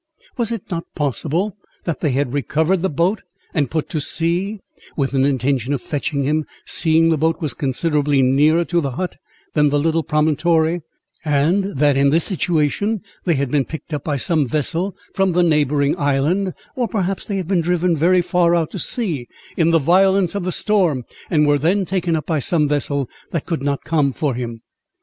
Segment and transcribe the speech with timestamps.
[0.35, 3.21] "Was it not possible that they had recovered the boat,
[3.53, 4.59] and put to sea,
[4.97, 9.17] with an intention of fetching him, seeing the boat was considerably nearer to the hut
[9.53, 10.81] than the little promontory;
[11.23, 15.43] and that in this situation they had been picked up by some vessel from the
[15.43, 19.77] neighbouring island: or perhaps they had been driven very far out to sea, in the
[19.77, 23.83] violence of the storm, and were then taken up by some vessel that could not
[23.83, 24.61] come for him?"